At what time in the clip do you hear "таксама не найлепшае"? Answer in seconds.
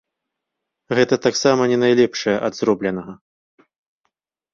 1.25-2.33